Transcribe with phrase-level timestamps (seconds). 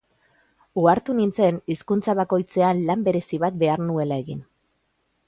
[0.83, 4.43] Ohartu nintzen hizkuntza bakoitzean lan berezi bat behar nuela egin.